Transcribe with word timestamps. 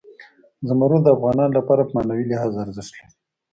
زمرد 0.67 1.01
د 1.03 1.07
افغانانو 1.17 1.55
لپاره 1.59 1.81
په 1.85 1.91
معنوي 1.97 2.25
لحاظ 2.31 2.51
ارزښت 2.63 2.91
لري. 2.95 3.05